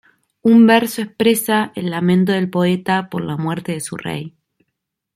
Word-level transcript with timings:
Un 0.41 0.65
verso 0.65 1.03
expresa 1.03 1.71
el 1.75 1.91
lamento 1.91 2.31
del 2.31 2.49
poeta 2.49 3.07
por 3.07 3.23
la 3.23 3.37
muerte 3.37 3.73
de 3.73 3.81
su 3.81 3.97
rey. 3.97 4.35